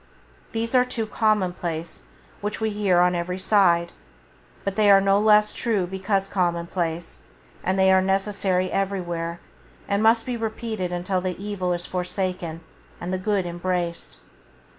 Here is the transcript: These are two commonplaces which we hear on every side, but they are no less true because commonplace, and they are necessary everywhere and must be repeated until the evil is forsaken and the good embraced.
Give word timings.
These 0.51 0.73
are 0.73 0.83
two 0.83 1.05
commonplaces 1.05 2.05
which 2.39 2.59
we 2.59 2.71
hear 2.71 2.99
on 3.01 3.13
every 3.13 3.37
side, 3.37 3.91
but 4.63 4.75
they 4.75 4.89
are 4.89 4.99
no 4.99 5.19
less 5.19 5.53
true 5.53 5.85
because 5.85 6.27
commonplace, 6.27 7.19
and 7.63 7.77
they 7.77 7.91
are 7.91 8.01
necessary 8.01 8.71
everywhere 8.71 9.39
and 9.87 10.01
must 10.01 10.25
be 10.25 10.35
repeated 10.35 10.91
until 10.91 11.21
the 11.21 11.37
evil 11.39 11.71
is 11.71 11.85
forsaken 11.85 12.61
and 12.99 13.13
the 13.13 13.19
good 13.19 13.45
embraced. 13.45 14.17